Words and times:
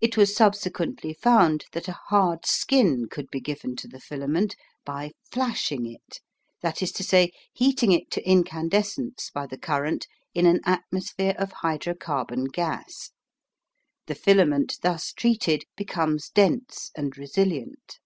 It 0.00 0.16
was 0.16 0.34
subsequently 0.34 1.14
found 1.14 1.66
that 1.70 1.86
a 1.86 1.96
hard 2.08 2.44
skin 2.44 3.06
could 3.08 3.30
be 3.30 3.38
given 3.38 3.76
to 3.76 3.86
the 3.86 4.00
filament 4.00 4.56
by 4.84 5.12
"flashing" 5.30 5.86
it 5.86 6.18
that 6.62 6.82
is 6.82 6.90
to 6.90 7.04
say, 7.04 7.30
heating 7.52 7.92
it 7.92 8.10
to 8.10 8.28
incandescence 8.28 9.30
by 9.32 9.46
the 9.46 9.56
current 9.56 10.08
in 10.34 10.46
an 10.46 10.62
atmosphere 10.64 11.36
of 11.38 11.52
hydrocarbon 11.62 12.50
gas. 12.50 13.12
The 14.06 14.16
filament 14.16 14.78
thus 14.82 15.12
treated 15.12 15.62
becomes 15.76 16.28
dense 16.28 16.90
and 16.96 17.16
resilient. 17.16 18.00